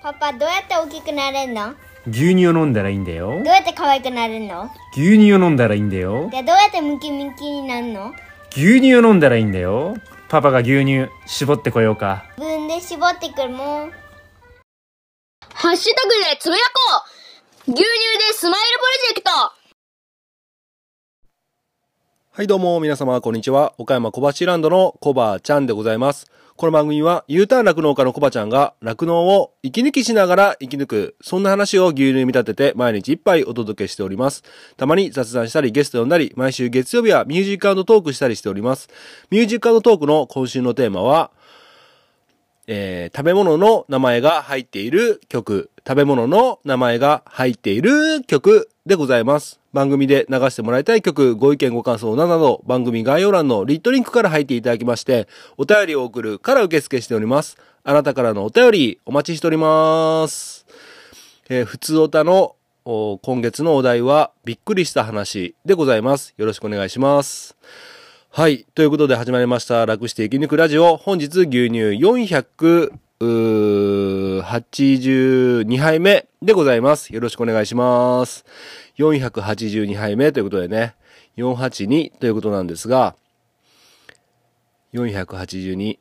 [0.00, 1.74] パパどうやって大きくなれるの？
[2.06, 3.30] 牛乳を飲んだらいいんだよ。
[3.32, 4.70] どうやって可愛くなるの？
[4.92, 6.30] 牛乳を飲んだらいいんだよ。
[6.30, 8.12] でどうやってムキムキになるの？
[8.52, 9.96] 牛乳を飲んだらいいんだよ。
[10.28, 12.26] パパが牛乳絞ってこようか。
[12.38, 13.92] 自分で絞ってくるもん。
[15.52, 17.02] ハッシュタグでつぶやこ
[17.66, 17.72] う。
[17.72, 17.88] 牛乳で
[18.34, 19.30] スマイルプロジェクト。
[22.30, 23.74] はいどうも皆様こんにちは。
[23.78, 26.30] 岡山小橋ランドのコバちゃんでございます。
[26.58, 34.42] この番組は U ターン酪農家のコバちゃんが酪農を息抜きしながら生き抜く、そんな話を牛乳に見立てて毎日一杯お届けしております。
[34.76, 38.88] たまに雑談したりゲスト呼んだり、毎週月曜日はミュージックトークしたりしております。
[39.30, 41.30] ミュージックトークの今週のテーマは、
[42.66, 49.57] えー食べ物の名前が入っている曲、食べ物の名前が入っている曲でございます。
[49.72, 57.58] 番組で流してもらいたい曲、ご意見ご感想などなど、番組概要欄のリットリンクから入っていただきまして、お便りを送るから受付しております。
[57.84, 60.66] あなたからのお便り、お待ちしております。
[61.48, 66.32] えー、普通おたの今月のお題は、びっくりした話でございます。
[66.38, 67.56] よろしくお願いします。
[68.30, 68.66] はい。
[68.74, 69.84] ということで始まりました。
[69.84, 70.96] 楽して生き抜くラジオ。
[70.96, 77.12] 本日牛乳400 482杯目でございます。
[77.12, 78.44] よろしくお願いします。
[78.96, 80.94] 482杯目ということでね、
[81.36, 83.16] 482ということなんですが、
[84.92, 85.98] 482。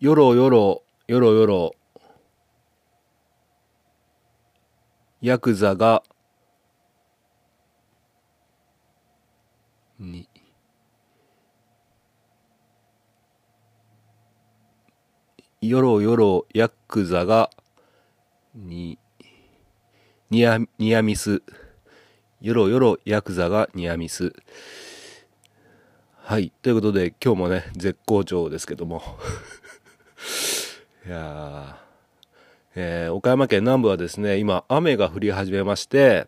[0.00, 1.74] よろよろ、よろよろ、
[5.20, 6.02] ヤクザが、
[10.00, 10.28] に、
[15.62, 17.48] よろよろヤクザが、
[18.52, 18.98] に、
[20.28, 21.40] ニア、ニアミス。
[22.40, 24.32] よろよろヤクザがニアミス。
[26.16, 26.50] はい。
[26.62, 29.04] ということで、今日もね、絶好調ですけども。
[31.06, 31.82] いやー
[32.74, 36.26] えー岡山県南部はですね、今、雨が降り始めまして、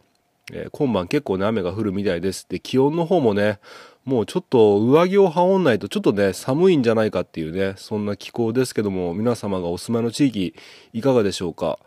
[0.53, 2.47] えー今晩結構ね、雨が降るみたいです。
[2.49, 3.59] で、気温の方もね、
[4.05, 10.55] もうちょっと上着を羽織んないとちょっとね、寒いんじゃないかっていうね、そんな気候ですけども、皆様がお住まいの地域、
[10.93, 11.79] いかがでしょうか？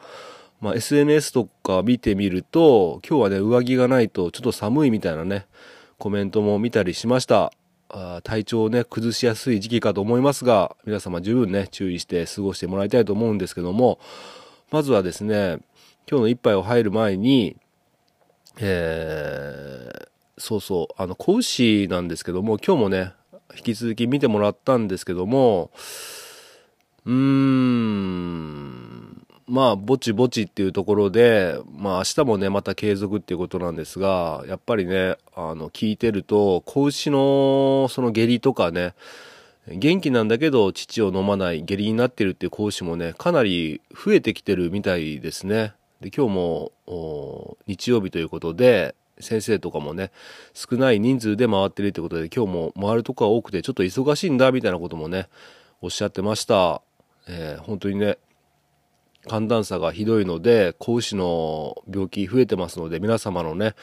[0.60, 5.46] まあ、SNS とか見てみると、今日はね、上着がないとちょっと寒いみたいなね、
[6.00, 7.54] コメントも見たりしました。
[7.90, 14.00] あ体調をね、崩しやすい時期かと思いますが、皆様十分ね、注意して過ごしてもらいたいと思うんですけども、
[14.72, 15.60] まずはですね、
[16.10, 17.56] 今日の一杯を入る前に、
[18.60, 20.08] えー
[20.38, 23.14] そうそう、あの、子牛なんですけども、今日もね、
[23.56, 25.72] 引き続き見てもらったんですけども、
[27.06, 38.94] うーん、まあ、ぼちぼちっていうところで、まあ、明日もね、また継続っていうことなんですが、やっぱりね、あの、聞いてると、子牛の、その下痢とかね、
[39.70, 45.74] 元気なんだけど乳を飲まない下痢になってるっていう子牛もね、かなり増えてきてるみたいですね。
[46.02, 50.12] で、今日も、日曜日ということで、先生とかもね、
[50.54, 55.28] 少ない人数で回ってるってことで、今日も回るとこが多くて、ちょっと忙しいんだ、みたいなこともね、
[55.82, 56.82] おっしゃってました。
[57.28, 58.18] えー本当にね、
[59.28, 63.76] 寒暖差がひどいので、子牛の病気増えてますので、皆様のね、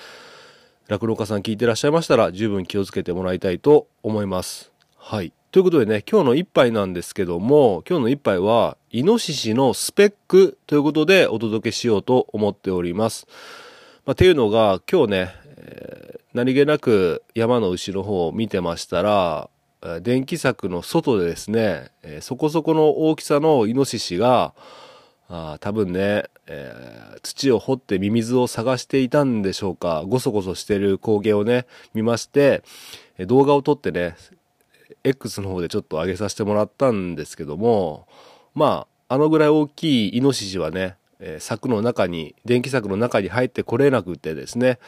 [0.88, 4.72] 酪農家さん聞いてらっしゃいましたら、十分気をつけてもらいたいと思います。
[4.96, 5.32] はい。
[5.54, 13.28] ということでね、今日の一杯なんですけども、今日の一杯は、イノシシのスペックということでお届けしようと思っております。
[14.04, 19.48] まあ、っていうのが、今日ね、えー何気なく山の後ろの方を見てましたら、
[20.00, 24.54] 電気柵の外でですね、えーそこそこの大きさのイノシシが、
[25.28, 32.64] あ多分ね、えー土を掘ってミミズを探していたんでしょうか、ごそごそしてる光景をね、見まして、
[33.20, 34.16] 動画を撮ってね、
[35.02, 38.06] X の方でちょっと上げさせてもらったんですけども、
[38.54, 44.78] まあ、あのぐらい大きいイノシシはね、えー柵の中に、電気柵の中に入ってこれなくてですね、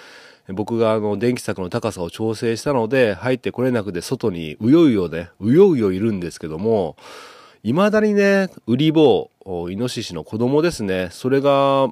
[0.49, 6.97] 僕があの電気柵の高さを調整したので入ってこれなくて外にうようよね、うようよいるんですけども、
[7.63, 11.89] 未だにね、ウリボウ、イノシシの子供ですね、それが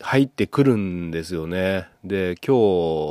[0.00, 1.88] 入ってくるんですよね。
[2.04, 2.56] で、今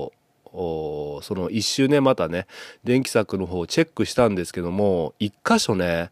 [0.09, 0.11] 日、
[0.53, 2.47] その一周ね、またね、
[2.83, 6.11] 電気柵の方をチェックしたんですけども、一箇所ね、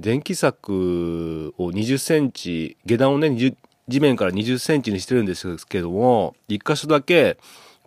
[0.00, 3.54] 電気柵を20センチ、下段をね、
[3.88, 7.38] 地面から20センチにしてるんですけども、一箇所だけ、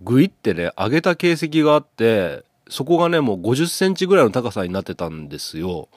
[0.02, 5.90] グイってね、上げた形跡があって、そこがね、もう50センチぐらいの高さになってたんですよ。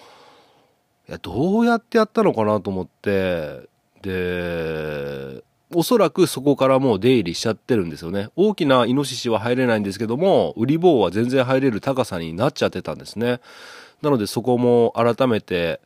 [1.09, 3.61] いや、どうやってやったのかなと思って、
[4.03, 5.43] で、
[5.75, 8.29] おそらくそこからもう出入りしちゃってるんですよね。
[8.37, 13.41] 大きなイノシシは入れないんですけども、ウリボウは全然入れる高さになっちゃってたんですね。
[14.03, 15.81] なのでそこも改めて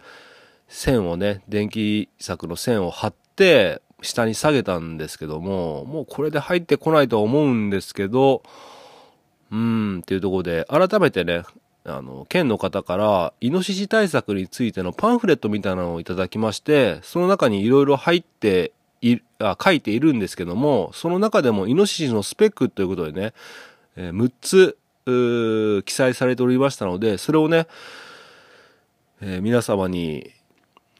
[0.68, 8.42] 線をね、電気柵の線を貼って下に下げたんですけども、もうこれで入ってこないとは思うんですけど、
[9.50, 11.42] うーんっていうところで改めてね、
[11.84, 23.32] あの、県の方から、イノシシ対策についてのパンフレットみたいなのをいただきまして、その中にいろいろ入っていあ、書いているんですけども、その中でもイノシシのスペックということでね、
[23.96, 27.66] えー6つ、う記載されておりましたので、それをね、
[29.20, 30.32] えー皆様に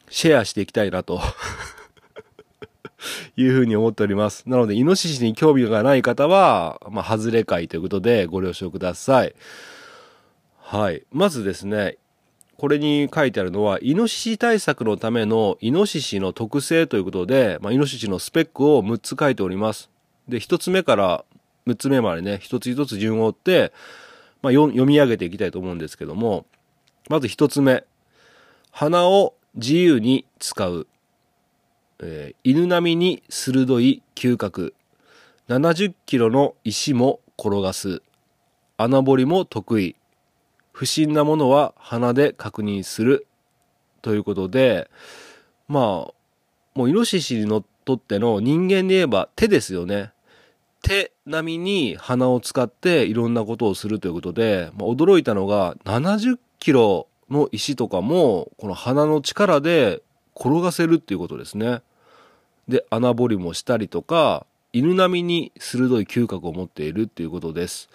[0.09, 1.21] シェアしていきたいなと
[3.35, 4.47] いうふうに思っております。
[4.47, 9.35] なので、イノシシに興味がない方は、まあ、外れ会ということでご了承ください。
[10.61, 11.03] はい。
[11.11, 11.97] まずですね、
[12.57, 19.91] これに書いてあるのは、イノシシ対策のためのイノシシの特性ということで、まあ、イノシシのスペックを6つ書いております。
[20.27, 21.23] で、1つ目から
[21.67, 23.71] 6つ目までね、一つ一つ順を追って、
[24.41, 26.45] まあ、読み上げていきたいと思うんですけども、
[27.09, 27.83] まず1つ目。
[28.71, 30.87] 鼻を自由に使う。
[31.99, 34.73] えー犬並みに鋭い嗅覚。
[35.47, 38.01] 70キロの石も転がす。
[38.77, 39.95] 穴掘りも得意。
[40.77, 43.25] 不審なものは鼻で確認する。
[44.03, 44.91] ということで、
[45.67, 46.13] まあ、
[46.75, 50.11] もうイノシシにのっとっての人間で言えば手ですよね。
[50.83, 60.03] 手並みに鼻を使っていろんなことをするということで、まあ、驚いたのが70キロの石とかもこの鼻の力で
[60.35, 61.81] 転がせるっていうことですね。
[62.67, 67.89] で、穴掘りもしたりとか、犬並みに鋭い嗅覚を持っているっていうことです。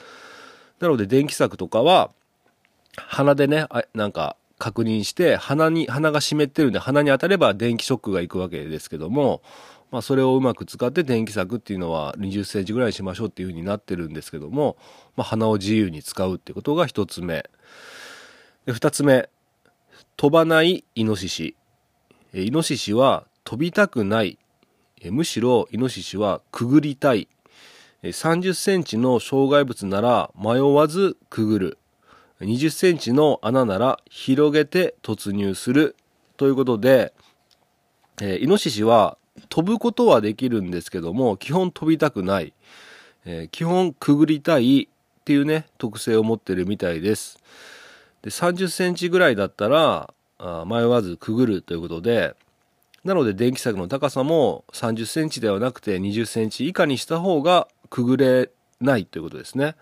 [0.81, 2.11] なので電気柵とかは
[2.97, 9.43] 鼻でね、あなんか確認して鼻に、鼻が湿ってるんで鼻に当たれば電気ショックが行くわけですけども、
[9.91, 14.77] まあそれをうまく使って電気柵っていうのは20センチぐらいにしましょうっていう風になってるんですけども、
[15.17, 17.49] まあ鼻を自由に使うってことが一つ目。
[18.67, 19.29] で、二つ目。
[20.17, 21.57] 飛ばないイノシシ。
[22.35, 24.39] えイノシシは飛びたくない。
[25.01, 27.29] えむしろイノシシはくぐりたい。
[28.03, 31.79] 30センチの障害物なら迷わずくぐる。
[32.45, 35.97] 20センチの穴なら広げて突入する。
[36.37, 37.13] ということで、
[38.21, 39.17] えーイノシシは
[39.49, 42.53] 飛ぶことはできるんですけども、基本飛びたくない。
[43.25, 47.39] えー基本くぐりたいっていうね、特性を持ってるみたいです。
[48.23, 52.35] で、30センチぐらいだったら、あ迷わずくぐるということで、
[53.05, 58.51] なので電気柵の高さも30センチではなくて20センチ以下にした方がくぐれ
[58.81, 59.75] ないということですね。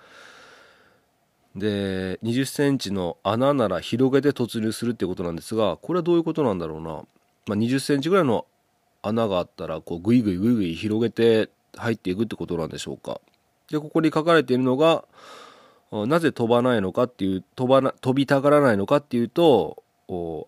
[1.56, 6.91] で、20センチの穴なら広げて突入するってことなんですが、これはどういうことなんだろうな。
[7.47, 8.47] まあ、20センチぐらいの
[9.02, 13.20] 穴があったら、こう、ぐいぐいぐいぐい広げて入っていくってことなんでしょうか。
[13.70, 15.05] で、ここに書かれているのが、
[15.93, 19.82] なぜ飛ばないのかっていう、飛ばな、飛びたがらないのかっていうと、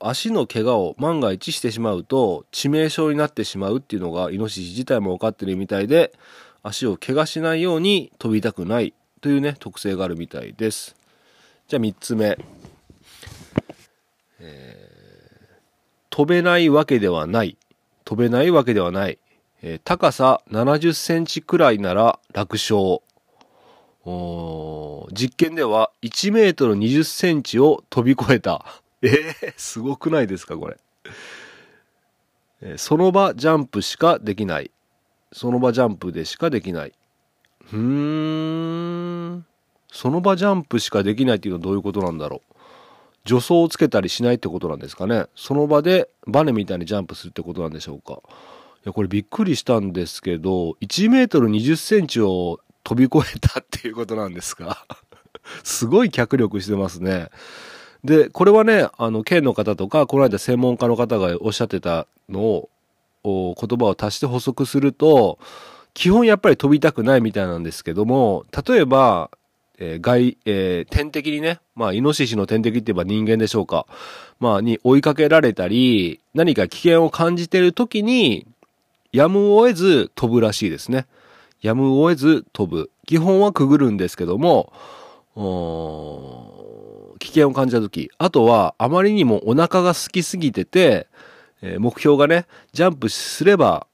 [0.00, 6.12] 足の怪我を万が一してしまうと致命傷になってしまうっていうのがイノシシ自体も分かってるみたいで
[6.64, 10.94] 足を怪我しないように飛びたくないというね特性があるみたいです
[11.68, 12.36] じゃあ3つ目、
[14.40, 14.92] えー
[16.10, 17.56] 飛べないわけではない
[18.04, 19.18] 飛べないわけではない、
[19.62, 23.00] えー高さ70センチくらいなら楽勝
[25.12, 28.64] 実験では1メートル20センチを飛び越えた。
[29.02, 30.76] えー、すごくないですか、これ。
[32.62, 34.70] えその場ジャンプしかできない。
[35.32, 36.92] その場ジャンプでしかできない。
[37.72, 39.46] うーん。
[39.92, 42.40] その場ジャンプしかできないっていうのはどういうことなんだろ
[43.24, 43.28] う？
[43.28, 45.26] 助走をつけたりしないってことなんですかね？
[45.36, 48.14] その場でバネみたいにジャンプするってことなんでしょうか？
[48.14, 48.16] い
[48.84, 54.86] や、これびっくりしたんですけど、1メートル20センチを飛び越えたっていうことなんですか？
[55.62, 57.28] すごい脚力してますね。
[58.02, 62.68] で、これはね、あの、県の方とか、この間専門家の方がおっしゃってたのを、
[63.24, 65.38] 言葉を足して補足すると、
[65.94, 69.30] 基本やっぱり飛びたくないみたいなんですけども、例えば、
[69.78, 73.86] えー外、えー天敵にね、まあ、イノシシの天敵って言えば人間でしょうか。
[74.40, 78.46] まあ、に追いかけられたり、何か危険を感じてる時に、
[79.12, 81.06] やむを得ず飛ぶらしいですね。
[81.60, 82.90] やむを得ず飛ぶ。
[83.06, 84.72] 基本はくぐるんですけども、
[87.18, 91.06] 危険を感じた時あとはあまりにもお腹が空きすぎてて、
[91.62, 93.86] えー目標がねジャンプすれば、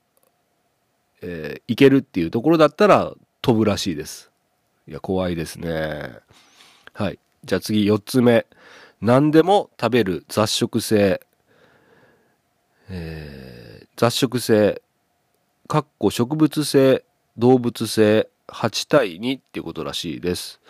[1.23, 4.31] えーいけるっていうところだったら飛ぶらしいです
[4.87, 6.13] いや怖いですね
[6.95, 8.47] はいじゃあ次4つ目
[9.01, 11.21] 何でも食べる雑食性、
[12.91, 14.81] えー雑食性
[15.67, 17.05] かっこ植物性
[17.37, 20.61] 動物性8対2っていうことらしいです。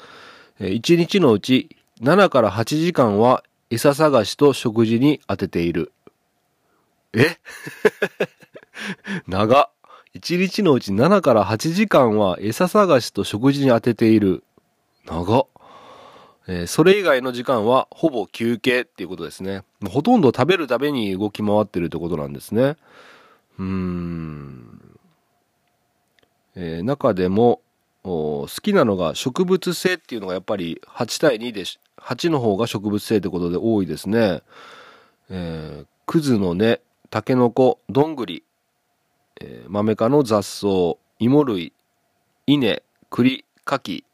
[0.60, 5.92] 1日のうち7から8時間は餌探しと食事に当てている。
[7.12, 7.36] え？
[9.28, 9.70] 長っ。
[10.14, 14.42] 1日のうち7から8時間は餌探しと食事に当てている。
[15.06, 15.46] 長っ。
[16.48, 19.64] えーそれ以外の時間はほぼ休憩っていうことですね。
[19.90, 22.76] ほとんど食べるために動き回ってるってことなんですね。
[23.58, 24.98] うーん。
[26.56, 27.60] えー中でも
[28.02, 31.64] 好きなのが植物性っていうのがやっぱり8対2で
[31.98, 34.42] 8の方が植物性ってことで多いですね。
[35.28, 38.44] えー、クズの根、タケノコ、どんぐり、
[39.40, 41.72] えー、マメ科の雑草、芋類、
[42.46, 44.04] 稲、栗、柿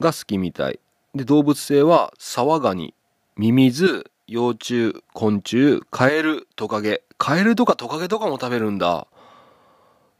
[0.00, 0.80] が好きみたい。
[1.14, 2.94] で、動物性はサワガニ、
[3.36, 7.02] ミミズ、幼虫、昆虫、カエル、トカゲ。
[7.18, 9.06] カエルとかトカゲとかも食べるんだ。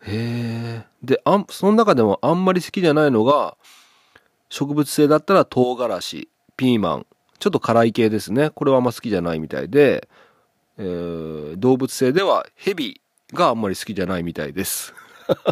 [0.03, 0.87] へえ。
[1.03, 3.57] で、あん、その中でもあんまり好きじゃないのが、
[4.49, 7.07] 植物性だったら唐辛子、ピーマン、
[7.39, 8.51] ちょっと辛い系ですね。
[8.51, 10.09] これはあんま好きじゃないみたいで、
[10.79, 13.01] えー動物性ではヘビ
[13.33, 14.95] があんまり好きじゃないみたいです。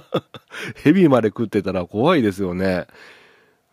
[0.82, 2.86] ヘビまで食ってたら怖いですよね。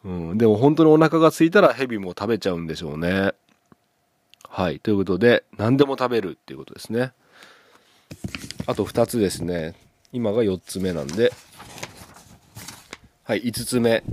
[0.05, 3.33] うん、でも本当にお腹が空いたらヘビも食べちゃうんでしょうね。
[4.47, 4.79] はい。
[4.79, 7.11] ということで、何でも食べるっていうことですね。
[8.65, 9.75] あと2つですね。
[10.13, 11.33] 今が4つ目なんで。
[13.23, 14.03] はい、5つ目。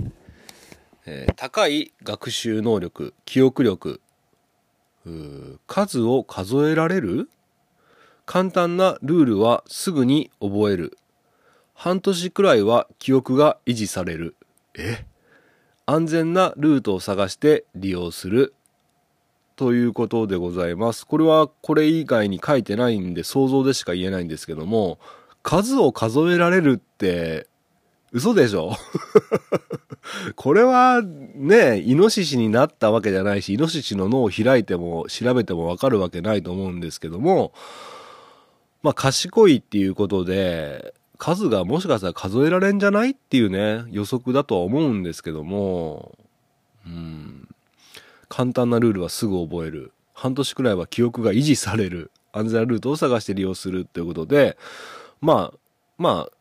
[1.05, 4.01] えー高い学習能力、記憶力。
[5.67, 7.29] 数を数えられる？
[8.25, 10.97] 簡単なルールはすぐに覚える。
[11.73, 14.35] 半年くらいは記憶が維持される。
[14.77, 15.05] え？
[15.85, 18.53] 安全なルートを探して利用する。
[19.55, 21.05] ということでございます。
[21.05, 24.99] これはこれ以外に書いてないんで想像でしか言えないんですけども、
[25.43, 27.47] 数を数えられるって
[28.15, 28.71] 嘘でしょ？
[30.37, 37.51] これはね、イノシシになったわけじゃないし、イノシシの脳を開いても調べてもわかるわけないと思うんですけども、
[38.83, 46.17] まあ賢いっていうことで、数がもしかしたら数えられんじゃないっていうね、予測だとは思うんですけども、
[46.85, 47.49] うん、
[48.29, 49.91] 簡単なルールはすぐ覚える。
[50.13, 52.11] 半年くらいは記憶が維持される。
[52.31, 54.57] 安全なルートを探して利用するっていうことで、
[55.19, 55.57] まあ、
[55.97, 56.35] まあ、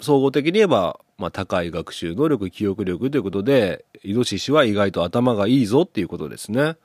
[0.00, 6.76] 総合的に言えば、まあ、高い学習能力、記憶力ということで、イノシシは意外と頭がいいぞっていうことですね。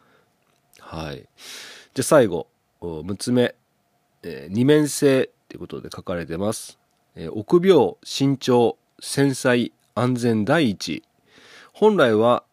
[0.80, 1.26] はい。
[1.94, 2.48] じゃ最後、
[2.82, 3.56] 6つ目、
[4.24, 6.78] えー二面性っていうことで書かれてます。
[7.16, 11.04] えー臆病、慎重、繊細、安全第一。
[11.72, 12.44] 本来は、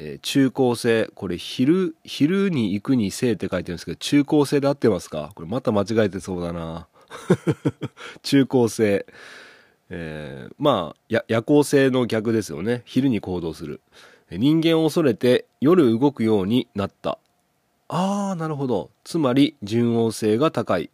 [0.00, 5.30] えー中高生、これ昼、昼に行くに生って書いてるんですけど、中高生で合ってますか？
[5.36, 6.88] これまた間違えてそうだな。
[8.22, 9.06] 中高生。
[9.88, 12.82] えーまあ、夜行性の逆ですよね。
[12.86, 13.80] 昼に行動する。
[14.30, 17.18] 人間を恐れて夜動くようになった。
[17.88, 18.90] ああ、なるほど。
[19.04, 20.90] つまり、順応性が高い。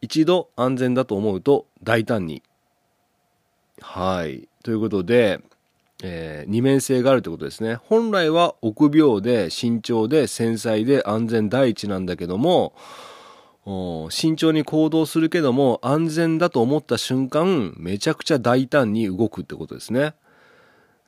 [0.00, 2.42] 一度安全だと思うと大胆に。
[3.80, 4.48] はい。
[4.62, 5.40] ということで、
[6.04, 7.74] えー二面性があるということですね。
[7.74, 12.74] 本来は臆病で慎重で繊細で安全第一なんだけども、
[14.10, 20.14] 慎重に行動するけども安全だと思った瞬間めちゃくちゃ大胆に動くってことですね。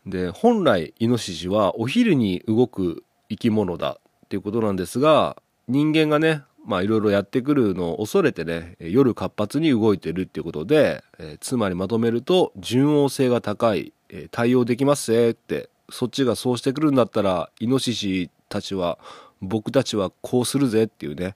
[0.06, 5.36] で本来イノシシはお昼に動く生き物だっていうことなんですが
[5.68, 18.98] 人間がねまあいろいろやってくるのを恐れてね夜活発に動いてるっていうことで、えーつまりまとめると順応性が高い、えー対応できますぜってそっちがそうしてくるんだったらイノシシたちは
[19.40, 21.34] 僕たちはこうするぜっていうね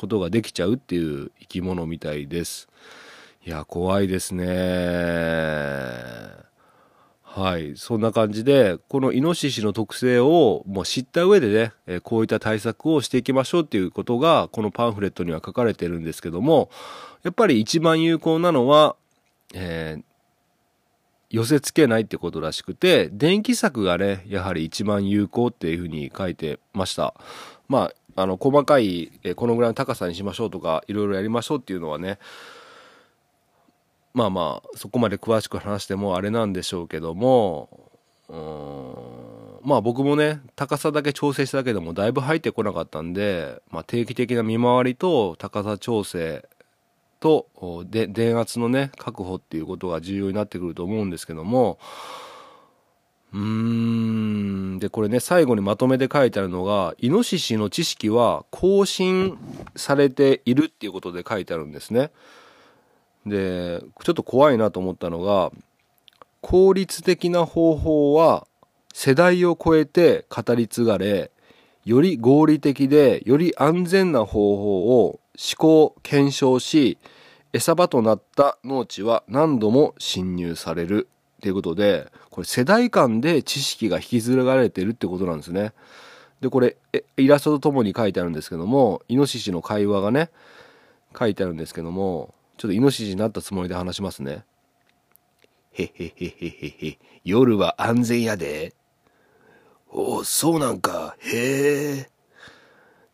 [0.00, 2.68] ことができちゃうっていう生き物みたいです。
[3.44, 4.46] いや、怖いですね。
[7.22, 7.76] はい。
[7.76, 16.70] そんな感じで、このイノシシの特性をもう知った上でね、えこういった対策をしていきましょうっていうことが、このパンフレットには書かれてるんですけども、
[17.22, 18.96] やっぱり一番有効なのは、
[19.52, 20.02] えー
[21.30, 27.14] 寄せ付けないってことらしくて、電気柵がね、やはり一番有効っていうふうに書いてました。
[27.68, 32.18] まあ、あの、細かい、えこのぐらいの高さにしましょうとか、いろいろやりましょうっていうのはね、
[34.14, 37.68] まあまあ、そこまで詳しく話してもあれなんでしょうけども、
[38.28, 46.48] うんまあ僕もね、高さだけ調整しただけでもだいぶ入ってこなかったんで、まあ定期的な見回りと高さ調整
[47.20, 47.46] と
[47.88, 51.78] で電圧のね確保っていうことが重要になってくると思うんですけども
[53.32, 54.78] うん。
[54.78, 59.38] でこれね最後にまとめて書いてあるのがイノシシの知識は更新
[59.76, 62.10] されているっていうことで書いてあるんですね。
[63.26, 65.52] でちょっと怖いなと思ったのが
[66.40, 68.46] 効率的な方法は
[68.92, 71.30] 世代を超えて語り継がれ、
[71.84, 76.98] より合理的でより安全な方法を試行検証し、
[77.52, 81.08] 餌場となった農地は何度も侵入される。
[81.40, 85.72] ということで、これ世代間で知識が引き継がれてるってことなんですね。
[86.40, 86.76] で、これ、
[87.16, 90.30] イラストとともに書いてあるんですけども、イノシシの会話がね、
[91.18, 94.44] 書いてあるんですけども、ちょっとイノシシになったつもりで話しますね。
[95.72, 98.74] へへへへへへ、夜は安全やで。
[99.90, 101.16] おお、そうなんか。
[101.18, 102.10] へえ。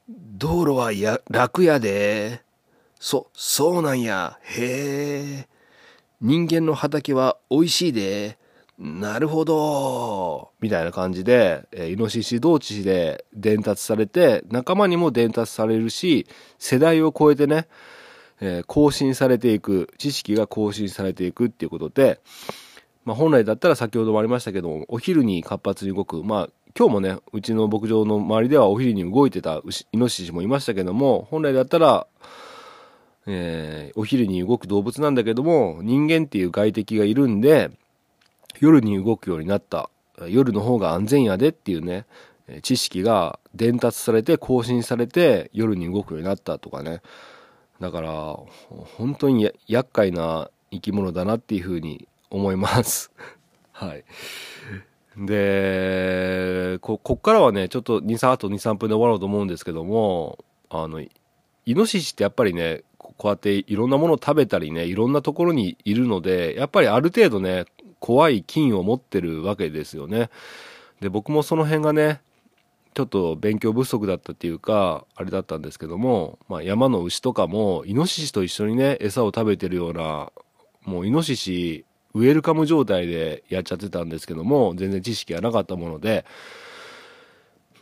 [0.08, 2.42] 道路はや、楽やで。
[3.00, 4.38] そ、そうなんや。
[4.42, 5.55] へえ。
[6.20, 8.38] 人間の畑は美味しいで。
[8.78, 10.50] なるほど。
[10.60, 16.26] みたいな感じで、イノシシ同士で伝達されて、仲間にも伝達されるし、
[16.58, 17.68] 世代を超えてね、
[18.66, 22.20] 更新されていく、知識が更新されていくっていうことで、
[23.06, 32.06] まあ、本来だったら先ほどもありましたけどもお昼に活発に動く、まあ、今日もね、うちの牧場の周りではお昼に動いてたイノシシもいましたけども、本来だったら、
[33.26, 37.70] えー、お昼に動く動物なんだけども、人間っていう外敵がいるんで、
[38.60, 39.90] 夜に動くようになった。
[40.28, 42.06] 夜の方が安全やでっていうね、
[42.62, 47.02] 知識が伝達されて更新されて夜に動くようになったとかね。
[47.80, 48.38] だから、
[48.96, 53.10] 本当に厄介な生き物だなっていうふうに思います。
[53.72, 54.04] はい。
[55.18, 60.38] で、こ、こっからはね、ちょっと2、3、あと2、3分で終わろうと思うんですけども、
[60.70, 61.10] あの、イ
[61.66, 62.82] ノシシってやっぱりね、
[63.16, 67.64] こうやっていろんなものを食べたりね、いろんなところにいるので、やっぱりある程度ね、
[68.00, 70.30] 怖い菌を持ってるわけですよね。
[71.00, 72.20] で、僕もその辺がね、
[72.94, 80.32] ちょっと勉強不足だったっていうか、あれだったんですけども、まあ山の牛とかも、イノシシと一緒にね、餌を食べてるような、
[80.84, 86.24] もうイノシシ、ウェルカム状態でやっちゃってたんですけども、全然知識がなかったもので、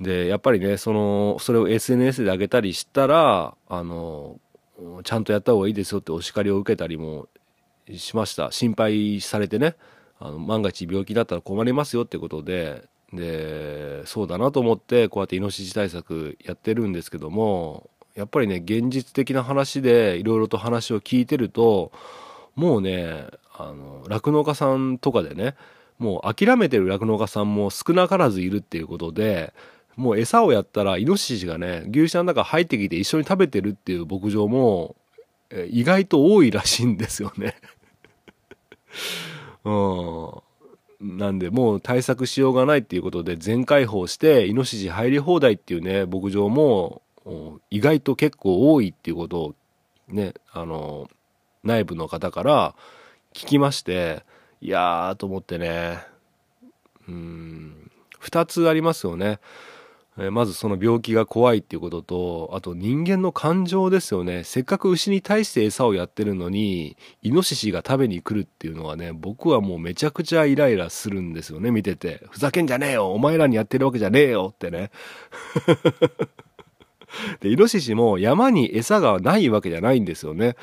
[0.00, 4.40] で、やっぱりね、その、それを SNS で上げたりしたら、あの、
[5.02, 7.28] ちゃんとやった方がいいですよってお叱りを受けたりも
[7.94, 8.50] しました。
[8.52, 9.76] 心配されてね、
[10.18, 21.92] あの万が一病気だったら困りますよってことで、で、そうだなと思ってこうやってイノシシ対策やってるんですけども、やっぱりね、現実的な話でいろいろと話を聞いてると、
[22.54, 25.54] もうね、あの、酪農家さんとかでね、
[25.98, 29.52] もう諦めてる酪農家さんも少なからずいるっていうことで、
[29.96, 34.96] もう餌をやったらイノシシがね、牛舎の中入ってきて一緒に食べてるっていう牧場も、
[35.68, 37.56] 意外と多いらしいんですよね
[39.64, 41.18] うん。
[41.18, 47.02] なんで、もう対策しようがないっていうことで全開放して、イノシシ入り放題っていうね、牧場も、
[47.70, 49.54] 意外と結構多いっていうことを、
[50.08, 51.08] ね、あの、
[51.62, 52.74] 内部の方から
[53.32, 54.24] 聞きまして、
[54.60, 55.98] いやーと思ってね、
[57.08, 59.40] うん、二つありますよね。
[60.16, 64.44] えまずその病気が怖いっていうことと、あと人間の感情ですよね。
[64.44, 72.24] せっかく牛に対して餌をやってるのに、イノシシが食べに来るっていうのはね、僕はもうめちゃくちゃイライラするんですよね、見てて。
[72.30, 74.92] ふざけんじゃねえよお前らにやってるわけじゃねえよってね。
[77.40, 80.54] で、イノシシも山に餌がないわけじゃないんですよね。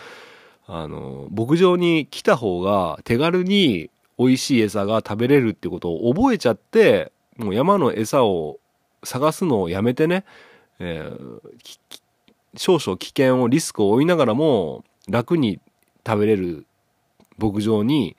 [0.66, 8.61] あの、牧場に来た方が手軽に美味しい餌が食べれるってことを覚えちゃって、もう山の餌を
[9.04, 10.26] 探すのをやめてね、
[10.80, 11.40] えー、
[12.56, 15.60] 少々危険をリスクを負いながらも楽に
[16.06, 16.66] 食べれる
[17.38, 18.16] 牧場に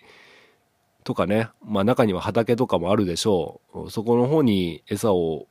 [1.04, 3.90] とかね、まあ中には畑とかもあるでしょう。
[3.90, 5.48] そこの方に餌を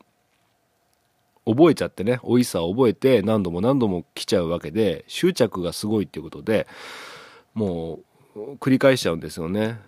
[1.46, 6.68] 覚えちゃってね、美味しさを覚えて何度も何度も来ちゃうわけで、執着がすごいっていうことで、
[7.54, 8.00] も
[8.36, 9.80] う繰り返しちゃうんですよね。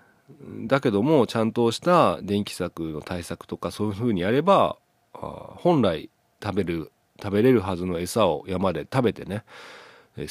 [0.68, 4.78] だけども、ちゃんとした電気柵の対策とかそういう風にやれば、
[5.14, 6.10] 本来
[6.42, 9.44] 食べる食べれるはずの餌を山で食べてね、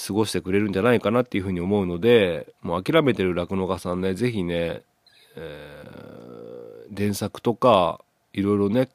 [0.07, 4.83] 過ごしてくれるんじゃないかなっていうふうに思うのでもう諦めてる酪農家さんね是非ね、
[5.37, 8.01] えー、電作とか
[8.33, 8.89] いろいろね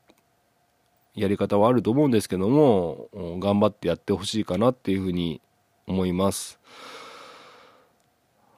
[1.15, 5.41] やり方はあると思うんですけども頑張ってやってほしいかなっていうふうに
[5.87, 6.59] 思います。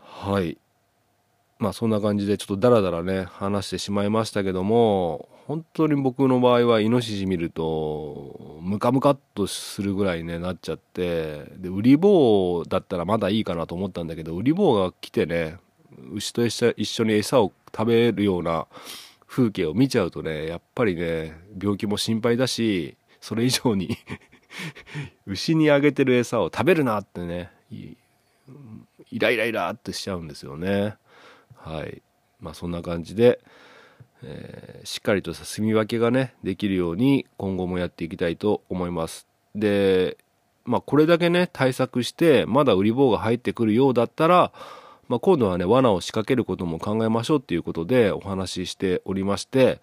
[0.02, 0.58] はい。
[1.58, 15.58] まあそんな感じでちょっとダラダラね話してしまいましたけども本当に僕の場合はイノシシ見るとムカムカっとするぐらいねなっちゃってでウリ坊だったらまだいいかなと思ったんだけどウリ坊が来てね
[16.14, 18.68] 牛と一緒に餌を食べるような
[19.26, 23.98] 風景を見ちゃうとねやっぱりね病気も心配だしそれ以上に
[25.26, 27.98] 牛にあげてる餌を食べるなってねイ
[29.18, 30.96] ライライラってしちゃうんですよね。
[31.56, 32.04] はい。
[32.40, 33.40] まあそんな感じで
[34.24, 39.28] えーしっかりとした住み分けがねできるように今後もやっていきたいと思います。
[39.56, 40.18] で
[40.66, 44.52] まあこれだけね対策してまだ売り棒が入ってくるようだったら
[45.10, 49.82] まあ、今度はね罠を仕掛けることも考えましょうっていうことでお話ししておりまして、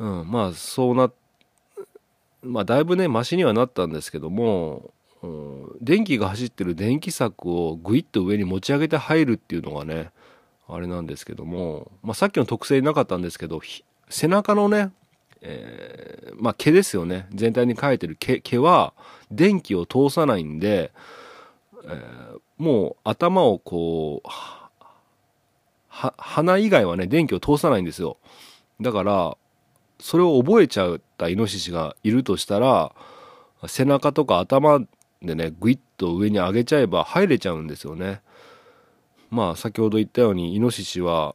[0.00, 1.12] うん、まあそうな
[2.42, 4.90] まあだいぶねマシにはなったんですけども、
[5.22, 10.10] うん、電気が走ってる電気柵をグイッと上に持ち上げて入るっていうのがね
[10.68, 13.60] あれなんですけども、まあ、さっきの特性なかったんですけど
[14.08, 14.92] 背中のね、
[15.42, 17.28] えーまあ毛ですよね。
[17.32, 18.92] 全体に生えてる毛毛は
[19.30, 20.90] 電気を通さないんで、
[21.84, 24.28] えーもう頭をこう
[25.88, 28.16] 鼻以外はね電気を通さないんですよ。
[28.80, 29.36] だから
[29.98, 32.92] それを覚えちゃったイノシシがいるとしたら
[33.66, 34.80] 背中とか頭
[35.20, 38.20] でねグイッと上に上げちゃえば入れちゃうんですよね。
[39.30, 41.34] まあ先ほど言ったようにイノシシは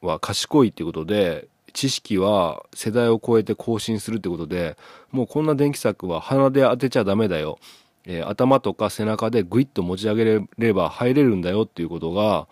[0.00, 4.76] は賢いっていうことで知識は世代を超えて更新するってことで
[5.10, 7.58] もうこんな電気柵は鼻で当てちゃダメだよ。
[8.06, 12.46] えー頭とか背中でグイッと持ち上げれば入れるんだよっていうことが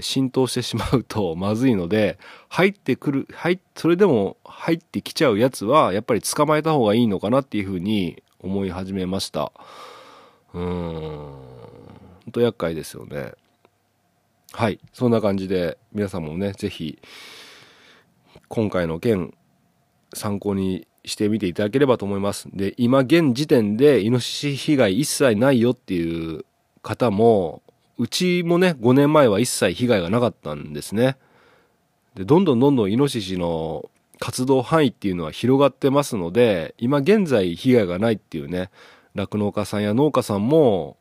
[0.00, 9.52] 浸透してしまうと まずいので入ってくる入それでも入ってきちゃうやつはやっぱり捕まえた方がいいのかなっていうふうに思い始めました。
[10.52, 10.64] うーん。
[10.64, 13.32] ほんと厄介ですよね。
[14.52, 16.98] はいそんな感じで皆さんもね是非
[18.48, 19.34] 今回の件
[20.14, 22.48] 参考にしてみていただければと思います。
[22.52, 26.44] で、今現時点でイノシシ被害一切ないよっていう
[26.82, 27.62] 方も、
[27.98, 31.16] うちもね、5年前は一切被害がなかったんですね。
[32.14, 38.70] で、どんどんどんどんイノシシの活動範囲っていうのは広がってますので、今現在被害がないっていうね、
[39.14, 40.96] 酪農家さんや農家さんも、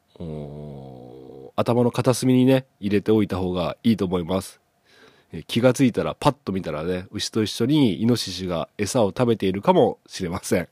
[1.57, 4.61] 頭の片隅にね、入れておいた方がいいと思います。
[5.47, 10.69] 気がついたらパッと見たらね牛と一緒にイノシシが餌を食べているかもしれません。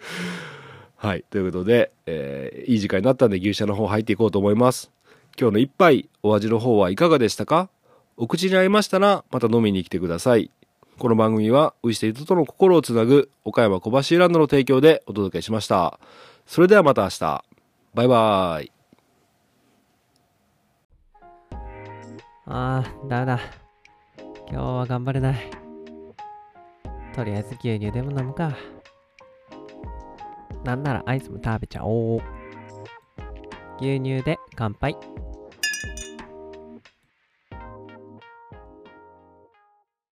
[0.96, 4.92] はいということで、えーいい時間になったんで牛舎の方入っていこうと思います。
[5.38, 7.68] 今日の一杯お味の方はいかがでしたか？
[8.16, 10.50] お口に合いましたらまた飲みに来てください。
[10.98, 15.98] この番組は牛と人との心をつなぐ岡山小橋ランドの提供でお届けしました。
[16.46, 17.44] それではまた明日。
[17.94, 18.75] バイバーイ。
[22.48, 23.40] あー、ダメだ。
[24.48, 25.36] 今日は頑張れない。
[27.12, 28.56] とりあえず牛乳でも飲むか。
[30.62, 32.20] なんならアイスも食べちゃおう。
[33.80, 34.96] 牛乳で乾杯。